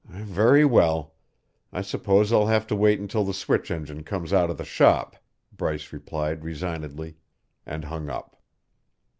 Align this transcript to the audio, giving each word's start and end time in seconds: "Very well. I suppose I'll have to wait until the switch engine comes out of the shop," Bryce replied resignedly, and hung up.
"Very 0.09 0.65
well. 0.65 1.13
I 1.71 1.83
suppose 1.83 2.33
I'll 2.33 2.47
have 2.47 2.65
to 2.65 2.75
wait 2.75 2.99
until 2.99 3.23
the 3.23 3.35
switch 3.35 3.69
engine 3.69 4.01
comes 4.03 4.33
out 4.33 4.49
of 4.49 4.57
the 4.57 4.65
shop," 4.65 5.15
Bryce 5.55 5.93
replied 5.93 6.43
resignedly, 6.43 7.17
and 7.67 7.85
hung 7.85 8.09
up. 8.09 8.41